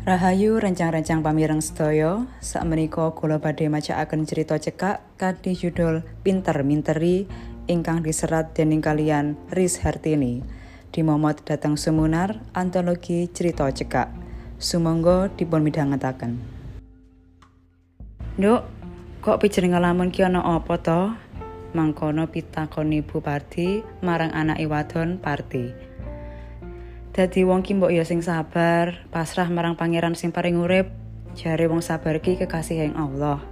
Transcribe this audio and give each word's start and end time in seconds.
Rahayu 0.00 0.56
rencang-rencang 0.56 1.20
pamireng 1.20 1.60
sedaya, 1.60 2.24
sakmenika 2.40 3.12
kula 3.12 3.36
badhe 3.36 3.68
macaaken 3.68 4.24
cerita 4.24 4.56
cekak 4.56 5.04
kanthi 5.20 5.52
judul 5.52 6.00
Pinter 6.24 6.64
Minteri 6.64 7.28
ingkang 7.68 8.00
diserat 8.00 8.56
dening 8.56 8.80
kalian 8.80 9.36
Riz 9.52 9.76
Hertini. 9.84 10.40
Dimomot 10.88 11.44
datang 11.44 11.76
sumunar 11.76 12.40
antologi 12.56 13.28
cerita 13.28 13.68
cekak. 13.68 14.08
Sumangga 14.56 15.28
dipun 15.36 15.68
midhangetaken. 15.68 16.40
Nduk, 18.40 18.64
kok 19.20 19.36
pijer 19.44 19.68
ngalamun 19.68 20.08
ki 20.08 20.24
ana 20.24 20.40
apa 20.40 20.80
to? 20.80 21.12
Mangkono 21.76 22.24
pitakoni 22.24 23.04
Bu 23.04 23.20
Parti 23.20 23.84
marang 24.00 24.32
anake 24.32 24.64
wadon 24.64 25.20
Parti. 25.20 25.89
Dadi 27.20 27.44
wong 27.44 27.60
ki 27.60 27.76
mbok 27.76 27.92
ya 27.92 28.00
sing 28.00 28.24
sabar, 28.24 29.04
pasrah 29.12 29.44
marang 29.52 29.76
pangeran 29.76 30.16
sing 30.16 30.32
paring 30.32 30.56
urip. 30.56 30.88
Jare 31.36 31.68
wong 31.68 31.84
sabar 31.84 32.16
ki 32.24 32.40
kekasih 32.40 32.88
yang 32.88 32.96
Allah. 32.96 33.44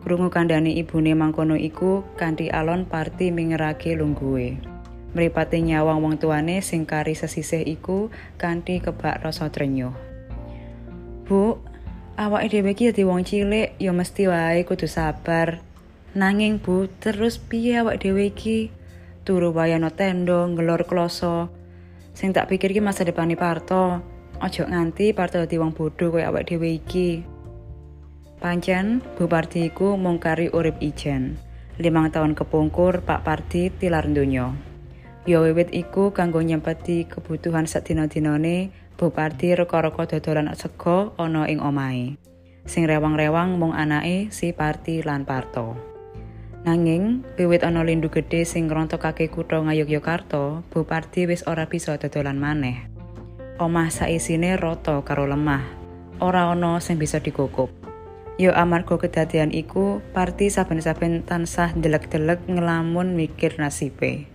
Krungu 0.00 0.32
kandhane 0.32 0.72
ibune 0.72 1.12
mangkono 1.12 1.60
iku 1.60 2.08
kanthi 2.16 2.48
alon 2.48 2.88
parti 2.88 3.36
mingerake 3.36 3.92
lungguhe. 3.92 4.56
Mripate 5.12 5.60
nyawang 5.60 6.00
wong 6.00 6.16
tuane 6.16 6.64
sing 6.64 6.88
kari 6.88 7.12
sesisih 7.12 7.68
iku 7.68 8.08
kanthi 8.40 8.80
kebak 8.80 9.20
rasa 9.20 9.52
trenyuh. 9.52 9.92
Bu, 11.28 11.60
awake 12.16 12.48
dhewe 12.48 12.72
ki 12.72 12.96
dadi 12.96 13.04
wong 13.04 13.28
cilik 13.28 13.76
ya 13.76 13.92
mesti 13.92 14.24
wae 14.24 14.64
kudu 14.64 14.88
sabar. 14.88 15.60
Nanging 16.16 16.56
Bu, 16.64 16.88
terus 16.88 17.36
piye 17.36 17.84
awake 17.84 18.08
dhewe 18.08 18.32
iki? 18.32 18.72
Turu 19.28 19.52
wayano 19.52 19.92
tendo, 19.92 20.48
ngelor 20.48 20.88
kloso, 20.88 21.59
Sing 22.20 22.36
tak 22.36 22.52
pikir 22.52 22.76
ki 22.76 22.84
masa 22.84 23.00
depan 23.00 23.32
Parto. 23.32 24.04
Ojo 24.44 24.68
nganti 24.68 25.16
Parto 25.16 25.40
dadi 25.40 25.56
wong 25.56 25.72
bodoh 25.72 26.12
koyo 26.12 26.28
awake 26.28 26.52
dhewe 26.52 26.68
iki. 26.76 27.24
Pancen, 28.36 29.00
Bu 29.16 29.24
Parti 29.24 29.64
iku 29.72 29.96
mung 29.96 30.20
kari 30.20 30.52
urip 30.52 30.76
ijen. 30.84 31.40
Limang 31.80 32.12
tahun 32.12 32.36
kepungkur 32.36 33.00
Pak 33.08 33.24
Parti 33.24 33.72
tilar 33.72 34.04
donya. 34.04 34.52
Ya 35.24 35.40
wiwit 35.40 35.72
iku 35.72 36.12
kanggo 36.12 36.44
nyempeti 36.44 37.08
kebutuhan 37.08 37.64
sadina-dinane, 37.64 38.68
Bu 39.00 39.08
Parti 39.08 39.56
reka-reka 39.56 40.04
dodolan 40.04 40.52
sego 40.52 41.16
ana 41.16 41.48
ing 41.48 41.64
omahe. 41.64 42.20
Sing 42.68 42.84
rewang-rewang 42.84 43.56
mung 43.56 43.72
anake 43.72 44.28
si 44.28 44.52
Parti 44.52 45.00
lan 45.00 45.24
Parto. 45.24 45.89
Nanging, 46.60 47.24
wiwit 47.40 47.64
ana 47.64 47.80
lindu 47.80 48.12
gedhe 48.12 48.44
sing 48.44 48.68
ngrontokake 48.68 49.32
kutha 49.32 49.64
Ngayogyakarta, 49.64 50.60
Buparti 50.68 51.24
wis 51.24 51.40
ora 51.48 51.64
bisa 51.64 51.96
dodolan 51.96 52.36
maneh. 52.36 52.84
Omah 53.56 53.88
saisine 53.88 54.60
rata 54.60 55.00
karo 55.00 55.24
lemah. 55.24 55.64
Ora 56.20 56.52
ana 56.52 56.76
sing 56.84 57.00
bisa 57.00 57.16
dikukup. 57.16 57.72
Yo 58.36 58.52
amarga 58.52 59.00
kedadian 59.00 59.56
iku, 59.56 60.04
Parti 60.12 60.52
saben-saben 60.52 61.24
tansah 61.24 61.72
ndelek-delek 61.72 62.44
ngelamun 62.44 63.16
mikir 63.16 63.56
nasibe. 63.56 64.28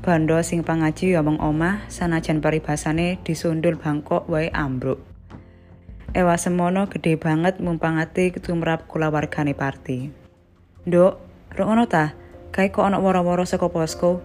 Bando 0.00 0.40
sing 0.40 0.64
pangaji 0.64 1.12
omong 1.20 1.44
omah 1.44 1.84
sanajan 1.92 2.40
paribasane 2.40 3.20
disundul 3.20 3.76
bangkok 3.76 4.24
wae 4.32 4.48
ambruk. 4.48 5.04
Ewa 6.16 6.40
semono 6.40 6.88
gede 6.88 7.20
banget 7.20 7.60
mumpangati 7.60 8.32
ketumrap 8.32 8.88
kulawargane 8.88 9.52
Parti. 9.52 10.08
Nduk, 10.88 11.29
Rono 11.50 11.86
ta, 11.90 12.14
kae 12.54 12.70
kok 12.70 12.86
ana 12.86 13.02
woro-woro 13.02 13.42
saka 13.42 13.66
posko. 13.66 14.22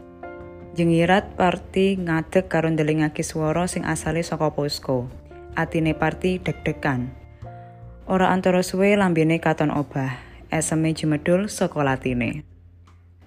Jengirat 0.75 1.39
Parti 1.39 1.95
ngadeg 1.97 2.45
karo 2.51 2.69
ndelingake 2.69 3.23
swara 3.23 3.65
sing 3.65 3.81
asale 3.87 4.21
saka 4.21 4.51
posko. 4.51 5.09
Atine 5.55 5.95
Parti 5.95 6.37
deg-degan. 6.37 7.09
Ora 8.05 8.29
antara 8.29 8.61
suwe 8.61 8.93
lambene 8.93 9.39
katon 9.41 9.71
obah. 9.71 10.21
Eseme 10.51 10.93
jemedul 10.93 11.49
saka 11.49 11.81
latine. 11.81 12.45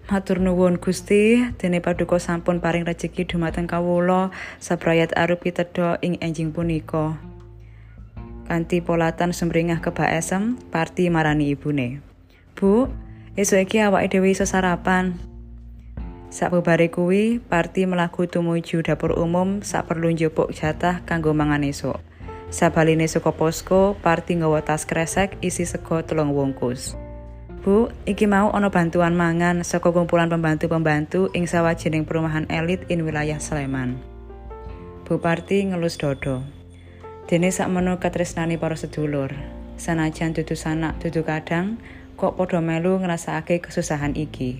Matur 0.08 0.40
nuwun 0.40 0.78
Gusti, 0.80 1.42
dene 1.60 1.84
paduka 1.84 2.16
sampun 2.16 2.64
paring 2.64 2.86
rejeki 2.88 3.28
dumateng 3.28 3.68
kawula 3.68 4.32
sabrayat 4.56 5.12
arupi 5.12 5.52
tedha 5.52 6.00
ing 6.00 6.16
enjing 6.24 6.48
punika. 6.54 7.18
Kanti 8.48 8.80
polatan 8.80 9.36
sumringah 9.36 9.84
kebak 9.84 10.08
esem, 10.08 10.56
Parti 10.72 11.12
marani 11.12 11.52
ibune. 11.52 12.00
Bu, 12.56 12.88
Esuk 13.38 13.62
iki 13.62 13.78
awake 13.78 14.10
dhewe 14.10 14.34
iso 14.34 14.42
sarapan. 14.42 15.14
Sabubare 16.26 16.90
kuwi, 16.90 17.38
Parti 17.38 17.86
melaku 17.86 18.26
tumuju 18.26 18.82
dapur 18.82 19.14
umum 19.14 19.62
sak 19.62 19.86
perlu 19.86 20.10
njupuk 20.10 20.50
jatah 20.50 21.06
kanggo 21.06 21.30
mangan 21.30 21.62
esuk. 21.62 22.02
Sabaline 22.50 23.06
saka 23.06 23.30
posko, 23.30 23.94
Parti 24.02 24.34
nggawa 24.34 24.66
tas 24.66 24.82
kresek 24.82 25.38
isi 25.38 25.70
sego 25.70 26.02
telung 26.02 26.34
wungkus. 26.34 26.98
Bu, 27.62 27.94
iki 28.10 28.26
mau 28.26 28.50
ana 28.50 28.74
bantuan 28.74 29.14
mangan 29.14 29.62
saka 29.62 29.94
kumpulan 29.94 30.26
pembantu-pembantu 30.26 31.30
ing 31.30 31.46
sawajining 31.46 32.10
perumahan 32.10 32.50
elit 32.50 32.90
in 32.90 33.06
wilayah 33.06 33.38
Sleman. 33.38 34.02
Bu 35.06 35.22
Parti 35.22 35.62
ngelus 35.62 35.94
dodo. 35.94 36.42
Dene 37.30 37.54
sakmono 37.54 38.02
katresnani 38.02 38.58
para 38.58 38.74
sedulur. 38.74 39.30
Sanajan 39.78 40.34
dudu 40.34 40.58
sanak 40.58 40.98
dudu 40.98 41.22
kadang, 41.22 41.78
kok 42.18 42.34
padha 42.34 42.58
melu 42.58 42.98
ngrasakake 42.98 43.62
kesusahan 43.62 44.18
iki. 44.18 44.58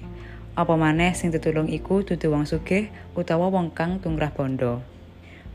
Apa 0.55 0.79
maneh 0.79 1.11
sing 1.19 1.35
tetulung 1.35 1.67
iku 1.67 2.07
dudu 2.07 2.31
wong 2.31 2.47
sugih 2.47 2.87
utawa 3.19 3.51
wong 3.51 3.75
kang 3.75 3.99
tumrah 3.99 4.31
bondo. 4.31 4.79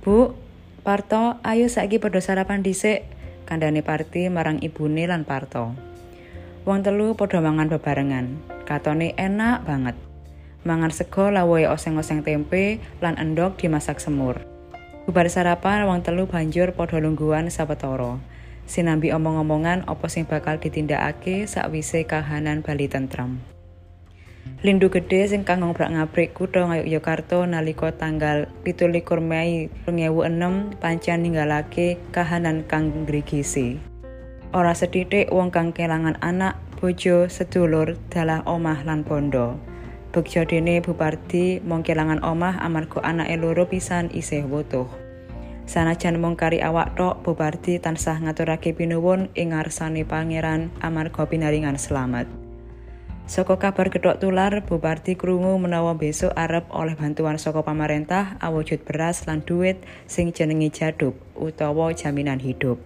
Bu, 0.03 0.35
Parto, 0.83 1.39
ayo 1.47 1.71
saiki 1.71 2.03
padha 2.03 2.19
sarapan 2.19 2.59
dhisik, 2.59 3.07
kandhane 3.47 3.79
Parti 3.79 4.27
marang 4.27 4.59
ibune 4.59 5.07
lan 5.07 5.23
Parto. 5.23 5.71
Wong 6.67 6.83
telu 6.83 7.15
padha 7.15 7.39
mangan 7.39 7.71
bebarengan. 7.71 8.35
Katone 8.67 9.15
enak 9.15 9.63
banget. 9.63 9.95
Mangan 10.67 10.91
sego 10.91 11.31
lawuhe 11.31 11.71
oseng-oseng 11.71 12.23
tempe 12.23 12.83
lan 12.99 13.15
endok 13.15 13.59
dimasak 13.59 14.03
semur. 14.03 14.43
Bubar 15.07 15.27
sarapan 15.31 15.87
wong 15.87 16.03
telu 16.03 16.27
banjur 16.27 16.75
padha 16.75 16.99
lungguhan 16.99 17.47
sawetara. 17.47 18.19
Sinambi 18.69 19.11
omong-omongan 19.11 19.85
apa 19.87 20.07
sing 20.07 20.23
bakal 20.27 20.59
ditindakake 20.59 21.45
sakwise 21.49 22.07
kahanan 22.07 22.63
Bali 22.63 22.87
tentrem. 22.87 23.43
Lindu 24.63 24.87
gede 24.87 25.27
sing 25.27 25.43
kang 25.43 25.63
ngobrak-ngabrik 25.63 26.35
kutha 26.35 26.63
Ngayogyakarta 26.67 27.43
nalika 27.47 27.91
tanggal 27.95 28.47
17 28.63 29.03
Mei 29.19 29.67
2006 29.87 30.79
pancen 30.79 31.19
ninggalake 31.23 31.99
kahanan 32.15 32.63
kang 32.63 32.91
ngrigisi. 33.03 33.79
Ora 34.55 34.71
sethithik 34.71 35.33
wong 35.33 35.51
kang 35.51 35.75
kelangan 35.75 36.15
anak, 36.21 36.59
bojo, 36.79 37.27
sedulur, 37.27 37.99
dalah 38.07 38.45
omah 38.47 38.85
lan 38.87 39.03
bondo. 39.03 39.59
Bekjo 40.13 40.45
dene 40.45 40.77
Bupardi 40.77 41.57
mong 41.65 41.81
kelangan 41.81 42.21
omah 42.21 42.61
amarga 42.61 43.01
anake 43.01 43.33
loro 43.41 43.65
pisan 43.65 44.13
isih 44.13 44.45
wutuh. 44.45 45.02
Sanajan 45.63 46.19
mung 46.19 46.35
kari 46.35 46.59
awak 46.59 46.99
tok, 46.99 47.23
Bobardi 47.23 47.79
tansah 47.79 48.19
ngaturake 48.19 48.75
pinuwun 48.75 49.31
ing 49.31 49.55
ngarsane 49.55 50.03
pangeran 50.03 50.67
amarga 50.83 51.23
pinaringan 51.23 51.79
selamat. 51.79 52.27
Saka 53.23 53.55
kabar 53.55 53.87
gedhok 53.87 54.19
tular, 54.19 54.51
Bobardi 54.67 55.15
krungu 55.15 55.55
menawa 55.55 55.95
besok 55.95 56.35
arep 56.35 56.67
oleh 56.75 56.99
bantuan 56.99 57.39
saka 57.39 57.63
pamarentah 57.63 58.35
awujud 58.43 58.83
beras 58.83 59.23
lan 59.23 59.39
duit 59.47 59.79
sing 60.03 60.35
jenenge 60.35 60.67
jadup 60.75 61.15
utawa 61.39 61.95
jaminan 61.95 62.43
hidup. 62.43 62.83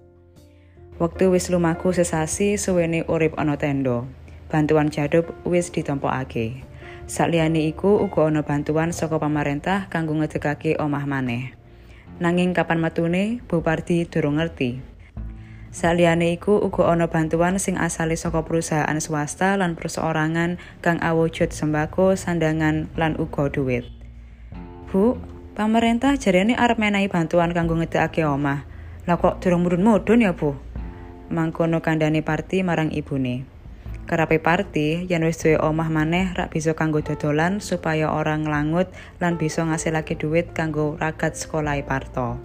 Waktu 1.01 1.33
wis 1.33 1.49
lumaku 1.49 1.89
sesasi 1.97 2.61
suwene 2.61 3.01
urip 3.09 3.33
ana 3.41 3.57
tenda. 3.57 4.05
Bantuan 4.53 4.93
jadup 4.93 5.33
wis 5.49 5.73
ditompokake. 5.73 6.61
Sakliyane 7.09 7.65
iku 7.65 7.97
uga 8.05 8.29
ana 8.29 8.45
bantuan 8.45 8.93
saka 8.93 9.17
pamarentah 9.17 9.89
kanggo 9.89 10.13
ngedekake 10.13 10.77
omah 10.77 11.09
maneh. 11.09 11.56
Nanging 12.17 12.57
kapan 12.57 12.81
matune 12.81 13.45
Bupardi 13.45 14.09
durung 14.09 14.41
ngerti. 14.41 14.81
Saliyane 15.69 16.33
iku 16.33 16.57
uga 16.57 16.89
ana 16.89 17.05
bantuan 17.13 17.61
sing 17.61 17.77
asale 17.77 18.17
saka 18.17 18.41
perusahaan 18.41 18.97
swasta 18.97 19.53
lan 19.53 19.77
perseorangan 19.77 20.57
kang 20.81 20.97
awujud 20.97 21.53
sembako, 21.53 22.17
sandangan 22.17 22.89
lan 22.97 23.13
uga 23.21 23.53
duit. 23.53 23.85
Bu, 24.89 25.21
pemerintah 25.53 26.17
jarene 26.17 26.57
arep 26.57 26.81
menehi 26.81 27.05
bantuan 27.05 27.53
kanggo 27.53 27.77
ngedekake 27.77 28.25
omah. 28.25 28.65
Lah 29.05 29.21
kok 29.21 29.37
durung 29.37 29.69
mudun 29.69 30.25
ya, 30.25 30.33
Bu? 30.33 30.57
Mangkono 31.29 31.85
kandhane 31.85 32.25
Parti 32.25 32.65
marang 32.65 32.89
ibune. 32.89 33.56
Kerape 34.07 34.39
parti 34.39 35.03
yen 35.11 35.27
wis 35.27 35.35
duwe 35.43 35.59
omah 35.59 35.91
maneh 35.91 36.31
rak 36.31 36.55
bisa 36.55 36.71
kanggo 36.71 37.03
dodolan 37.03 37.59
supaya 37.59 38.07
orang 38.07 38.47
nglangut 38.47 38.87
lan 39.19 39.35
bisa 39.35 39.67
ngasilake 39.67 40.15
duit 40.15 40.55
kanggo 40.55 40.95
ragat 40.95 41.35
sekolahe 41.35 41.83
Parto. 41.83 42.39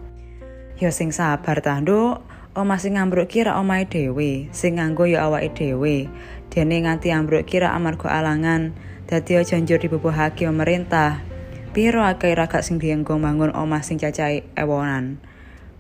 Ya 0.83 0.91
sing 0.91 1.15
sabar 1.15 1.63
ta, 1.63 1.79
Nduk. 1.79 2.19
Omah 2.59 2.83
sing 2.83 2.99
ambruk 2.99 3.31
kira 3.31 3.63
omahe 3.63 3.87
dhewe, 3.87 4.51
sing 4.51 4.83
nganggo 4.83 5.07
ya 5.07 5.23
awake 5.31 5.55
dhewe. 5.55 6.11
Dene 6.51 6.83
nganti 6.83 7.15
ambruk 7.15 7.47
kira 7.47 7.71
amarga 7.71 8.11
alangan, 8.11 8.75
dadi 9.07 9.39
aja 9.39 9.55
njur 9.55 9.79
dibubuhake 9.79 10.51
pemerintah. 10.51 11.23
Piro 11.71 12.03
akeh 12.03 12.35
ragat 12.35 12.67
sing 12.67 12.83
dienggo 12.83 13.15
bangun 13.23 13.55
omah 13.55 13.87
sing 13.87 14.03
cacahe 14.03 14.43
ewonan. 14.59 15.23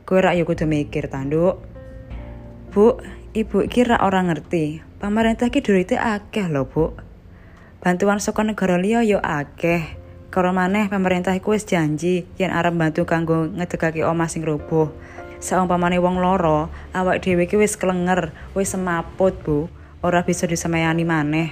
Kowe 0.06 0.23
rak 0.23 0.38
ya 0.38 0.46
kudu 0.46 0.70
mikir 0.70 1.11
ta, 1.11 1.26
Nduk. 1.26 1.58
Bu, 2.70 3.02
ibu 3.34 3.67
kira 3.67 3.99
orang 3.99 4.31
ngerti. 4.31 4.91
Pemerintah 5.02 5.50
ki 5.50 5.66
durite 5.66 5.99
akeh 5.99 6.46
lho, 6.46 6.62
Bu. 6.70 6.94
Bantuan 7.82 8.22
saka 8.22 8.46
negara 8.46 8.78
liya 8.78 9.02
yo 9.02 9.19
akeh. 9.19 9.99
Karo 10.31 10.54
maneh 10.54 10.87
pemerintah 10.87 11.34
iku 11.34 11.58
wis 11.58 11.66
janji 11.66 12.22
yen 12.38 12.54
arep 12.54 12.70
bantu 12.78 13.02
kanggo 13.02 13.50
ngedegake 13.50 14.06
omah 14.06 14.31
sing 14.31 14.46
rubuh. 14.46 14.94
Saumpamane 15.43 15.99
wong 15.99 16.22
loro, 16.22 16.70
awak 16.94 17.19
dhewe 17.19 17.50
ki 17.50 17.58
wis 17.58 17.75
klenger, 17.75 18.31
wis 18.54 18.78
semaput, 18.78 19.34
Bu. 19.43 19.66
Ora 20.06 20.22
bisa 20.22 20.46
disemeyani 20.46 21.02
maneh. 21.02 21.50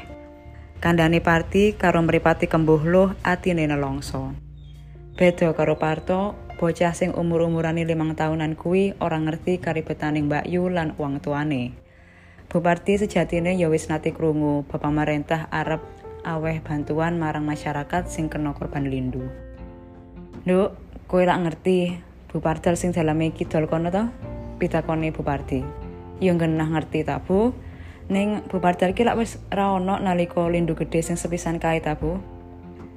Kandhane 0.78 1.18
Parti 1.18 1.74
karo 1.74 2.06
mripati 2.06 2.46
kembuh 2.46 2.86
luh 2.86 3.18
atine 3.26 3.66
nelongso. 3.66 4.30
Beda 5.18 5.50
karo 5.58 5.74
Parto, 5.74 6.38
bocah 6.54 6.94
sing 6.94 7.10
umur-umurane 7.18 7.82
limang 7.82 8.14
tahunan 8.14 8.54
kuwi 8.54 8.94
ora 9.02 9.18
ngerti 9.18 9.58
karibetaning 9.58 10.30
Mbak 10.30 10.46
Yu 10.46 10.70
lan 10.70 10.94
uang 11.02 11.18
tuane. 11.18 11.89
Buparti 12.50 12.98
sejatine 12.98 13.54
ya 13.54 13.70
wis 13.70 13.86
nate 13.86 14.10
krungu 14.10 14.66
bapak 14.66 14.90
pemerintah 14.90 15.46
arep 15.54 15.78
aweh 16.26 16.58
bantuan 16.58 17.14
marang 17.14 17.46
masyarakat 17.46 18.10
sing 18.10 18.26
kena 18.26 18.58
korban 18.58 18.90
lindu. 18.90 19.22
Nduk, 20.42 20.74
kowe 21.06 21.22
rak 21.22 21.46
ngerti 21.46 22.02
Bupartel 22.26 22.74
sing 22.74 22.90
daleme 22.90 23.30
kidol 23.30 23.70
kono 23.70 23.94
to? 23.94 24.10
Pitakone 24.58 25.14
Buparti. 25.14 25.62
Ya 26.18 26.34
genah 26.34 26.66
ngerti 26.66 27.06
ta, 27.06 27.22
Bu? 27.22 27.54
Ning 28.10 28.42
Bupartel 28.50 28.98
ki 28.98 29.06
lak 29.06 29.14
wis 29.14 29.38
ra 29.54 29.70
ono 29.70 30.02
nalika 30.02 30.42
lindu 30.50 30.74
gedhe 30.74 31.06
sing 31.06 31.14
sepisan 31.14 31.62
kae 31.62 31.78
ta, 31.78 31.94
Bu? 31.94 32.18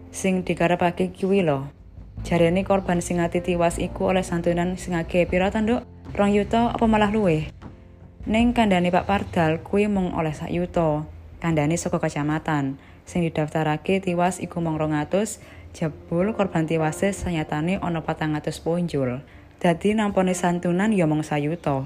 Sing 0.09 0.41
dikarepake 0.41 1.13
kuwi 1.13 1.45
lho. 1.45 1.69
Jarene 2.25 2.65
korban 2.65 3.05
sing 3.05 3.21
ati 3.21 3.45
tiwas 3.45 3.77
iku 3.77 4.17
oleh 4.17 4.25
santunan 4.25 4.81
sing 4.81 4.97
akeh 4.97 5.29
pira 5.29 5.53
ta, 5.53 5.61
Nduk? 5.61 5.85
Rong 6.17 6.33
yuta 6.33 6.73
apa 6.73 6.89
malah 6.89 7.13
luwih? 7.13 7.53
Ning 8.23 8.55
kandhane 8.55 8.87
Pak 8.87 9.03
Pardal 9.03 9.59
kuwi 9.59 9.91
mung 9.91 10.15
oleh 10.15 10.31
sak 10.31 10.47
yuta. 10.47 11.03
Kandhane 11.43 11.75
saka 11.75 11.99
kecamatan. 11.99 12.79
Sing 13.03 13.19
didaftarake 13.19 13.99
tiwas 13.99 14.39
iku 14.39 14.63
mung 14.63 14.79
200, 14.79 15.43
jebul 15.75 16.31
korban 16.31 16.63
tiwase 16.63 17.11
sanyatane 17.11 17.83
ana 17.83 17.99
400 17.99 18.47
punjul. 18.63 19.19
Dadi 19.59 19.91
nampone 19.91 20.31
santunan 20.31 20.95
ya 20.95 21.03
mung 21.03 21.19
sayuta. 21.19 21.83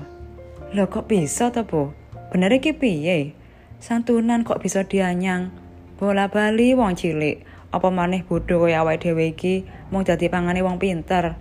Lho 0.77 0.85
kok 0.93 1.09
bisa 1.09 1.49
to, 1.49 1.65
Bu? 1.65 1.97
Bener 2.29 2.53
iki 2.53 2.77
piye? 2.77 3.33
Santunan 3.81 4.45
kok 4.45 4.61
bisa 4.61 4.85
dianyang? 4.85 5.49
Bola 5.97 6.29
bali 6.29 6.77
wong 6.77 6.93
cilik. 6.93 7.41
Apa 7.73 7.89
maneh 7.89 8.21
bodho 8.21 8.61
kaya 8.61 8.85
awake 8.85 9.09
dhewe 9.09 9.33
iki 9.33 9.65
mung 9.89 10.05
dadi 10.05 10.29
pangane 10.29 10.61
wong 10.61 10.77
pinter. 10.77 11.33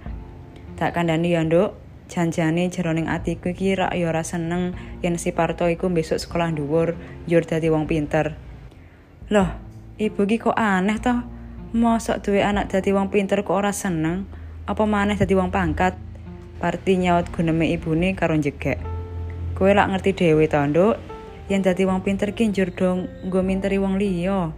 Tak 0.80 0.96
kandhani 0.96 1.36
ya, 1.36 1.44
Nduk. 1.44 1.85
Janjane 2.06 2.70
jeroning 2.70 3.10
atiku 3.10 3.50
iki 3.50 3.74
rak 3.74 3.90
ya 3.98 4.06
ora 4.06 4.22
seneng 4.22 4.78
yen 5.02 5.18
si 5.18 5.34
Parto 5.34 5.66
iku 5.66 5.90
besok 5.90 6.22
sekolah 6.22 6.54
dhuwur 6.54 6.94
njur 7.26 7.42
dadi 7.42 7.66
wong 7.66 7.90
pinter. 7.90 8.38
Loh, 9.26 9.50
ibu 9.98 10.22
iki 10.22 10.38
kok 10.38 10.54
aneh 10.54 11.02
toh? 11.02 11.26
Mosok 11.74 12.22
duwe 12.22 12.46
anak 12.46 12.70
dadi 12.70 12.94
wong 12.94 13.10
pinter 13.10 13.42
kok 13.42 13.58
ora 13.58 13.74
seneng? 13.74 14.22
Apa 14.70 14.86
maneh 14.86 15.18
dadi 15.18 15.34
wong 15.34 15.50
pangkat? 15.50 15.98
Parti 16.62 16.94
nyaut 16.94 17.26
guneme 17.34 17.66
ibune 17.74 18.14
karo 18.14 18.38
jegek. 18.38 18.78
Kowe 19.58 19.74
lak 19.74 19.90
ngerti 19.90 20.14
dhewe 20.14 20.46
to, 20.46 20.62
Nduk. 20.62 20.96
Yen 21.50 21.62
dadi 21.66 21.82
wong 21.86 22.06
pinter 22.06 22.30
ki 22.30 22.54
njur 22.54 22.70
dong 22.70 23.10
nggo 23.26 23.42
minteri 23.42 23.82
wong 23.82 23.98
liya. 23.98 24.54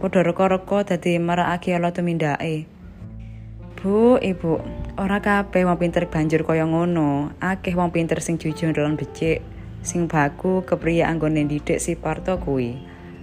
Padha 0.00 0.24
reka-reka 0.24 0.96
dadi 0.96 1.20
marakake 1.20 1.76
ala 1.76 1.92
tumindake. 1.92 2.75
Bu, 3.86 4.18
Ibu, 4.18 4.58
ora 4.98 5.22
kabeh 5.22 5.62
wong 5.62 5.78
pinter 5.78 6.10
banjur 6.10 6.42
kaya 6.42 6.66
ngono. 6.66 7.30
Akeh 7.38 7.70
wong 7.78 7.94
pinter 7.94 8.18
sing 8.18 8.34
jujur 8.34 8.74
lan 8.74 8.98
becik, 8.98 9.46
sing 9.86 10.10
baku 10.10 10.66
kepriye 10.66 11.06
anggone 11.06 11.46
didik 11.46 11.78
si 11.78 11.94
Parto 11.94 12.34
kuwi. 12.42 12.74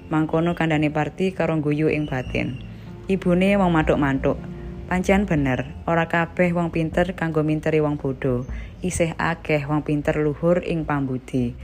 Mangkono 0.07 0.56
kandhane 0.56 0.88
Parti 0.88 1.36
karo 1.36 1.60
guyu 1.60 1.92
ing 1.92 2.07
batin. 2.07 2.63
Ibune 3.12 3.60
wong 3.60 3.75
mantuk-mantuk. 3.75 4.39
Pancen 4.88 5.27
bener, 5.27 5.68
ora 5.83 6.07
kabeh 6.07 6.56
wong 6.56 6.71
pinter 6.71 7.12
kanggo 7.12 7.44
minteri 7.44 7.83
wong 7.83 8.00
bodho. 8.00 8.48
Isih 8.80 9.19
akeh 9.19 9.68
wong 9.68 9.83
pinter 9.83 10.15
luhur 10.15 10.63
ing 10.63 10.88
pambudi. 10.88 11.60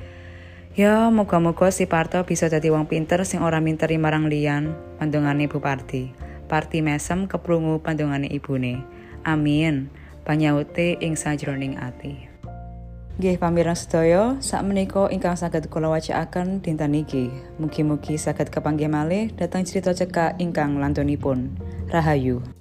Ya, 0.76 1.08
moga-moga 1.08 1.72
si 1.72 1.88
Parto 1.88 2.20
bisa 2.28 2.52
dadi 2.52 2.68
wong 2.68 2.92
pinter 2.92 3.24
sing 3.24 3.40
ora 3.48 3.64
minteri 3.64 3.96
marang 3.96 4.28
liyan, 4.28 4.76
pandongane 5.00 5.48
Buparti. 5.48 6.12
Parti 6.12 6.39
mesem 6.82 7.30
keprungu 7.30 7.78
pandongane 7.80 8.28
ibune. 8.28 8.82
Amin. 9.22 9.94
Panyaute 10.26 10.98
ing 11.00 11.14
sajroning 11.14 11.78
ati. 11.78 12.30
Nggih 13.20 13.36
pamirang 13.36 13.76
sedaya, 13.76 14.40
sakmenika 14.40 15.12
ingkang 15.12 15.36
saged 15.36 15.68
kula 15.68 15.92
wacaaken 15.92 16.64
dinten 16.64 16.96
iki. 16.96 17.28
Mugi-mugi 17.60 18.16
saged 18.16 18.48
kepanggih 18.48 18.88
malih 18.88 19.28
dhateng 19.36 19.68
crita 19.68 19.92
cekak 19.92 20.40
ingkang 20.40 20.80
lantunipun. 20.80 21.52
Rahayu. 21.92 22.59